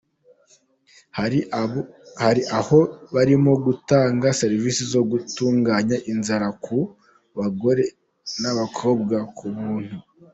[2.23, 2.79] Hari aho
[3.13, 6.77] barimo gutanga serivisi zo gutunganya inzara ku
[7.37, 7.83] bagore
[8.41, 9.95] n’abakobwa ku buntu.